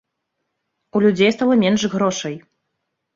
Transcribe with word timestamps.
У 0.99 1.01
людзей 1.03 1.31
стала 1.35 1.53
менш 1.65 1.81
грошай. 1.93 2.33